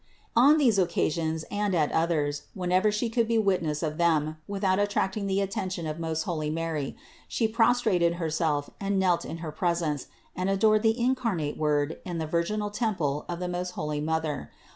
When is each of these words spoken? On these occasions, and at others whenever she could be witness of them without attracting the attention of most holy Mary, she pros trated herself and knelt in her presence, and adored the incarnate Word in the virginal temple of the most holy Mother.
On 0.35 0.57
these 0.57 0.79
occasions, 0.79 1.45
and 1.51 1.75
at 1.75 1.91
others 1.91 2.47
whenever 2.55 2.91
she 2.91 3.07
could 3.07 3.27
be 3.27 3.37
witness 3.37 3.83
of 3.83 3.99
them 3.99 4.37
without 4.47 4.79
attracting 4.79 5.27
the 5.27 5.41
attention 5.41 5.85
of 5.85 5.99
most 5.99 6.23
holy 6.23 6.49
Mary, 6.49 6.95
she 7.27 7.47
pros 7.47 7.81
trated 7.83 8.15
herself 8.15 8.67
and 8.79 8.97
knelt 8.97 9.25
in 9.25 9.37
her 9.45 9.51
presence, 9.51 10.07
and 10.35 10.49
adored 10.49 10.81
the 10.81 10.99
incarnate 10.99 11.55
Word 11.55 11.99
in 12.03 12.17
the 12.17 12.25
virginal 12.25 12.71
temple 12.71 13.25
of 13.29 13.37
the 13.37 13.47
most 13.47 13.73
holy 13.77 14.01
Mother. 14.01 14.49